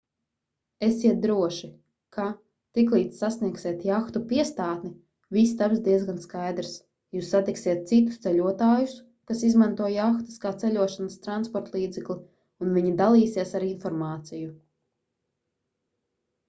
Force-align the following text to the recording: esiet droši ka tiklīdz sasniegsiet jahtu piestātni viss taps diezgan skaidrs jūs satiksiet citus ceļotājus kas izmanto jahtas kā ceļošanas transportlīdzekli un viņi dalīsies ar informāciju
esiet 0.85 1.17
droši 1.23 1.67
ka 2.15 2.23
tiklīdz 2.77 3.19
sasniegsiet 3.23 3.83
jahtu 3.89 4.21
piestātni 4.31 4.89
viss 5.37 5.53
taps 5.59 5.83
diezgan 5.87 6.17
skaidrs 6.23 6.71
jūs 7.17 7.29
satiksiet 7.35 7.85
citus 7.91 8.17
ceļotājus 8.25 8.95
kas 9.33 9.45
izmanto 9.49 9.89
jahtas 9.99 10.43
kā 10.47 10.55
ceļošanas 10.65 11.19
transportlīdzekli 11.27 12.17
un 12.65 12.73
viņi 12.79 12.95
dalīsies 13.03 13.53
ar 13.61 13.67
informāciju 13.71 14.55